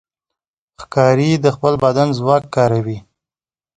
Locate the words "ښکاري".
0.81-1.31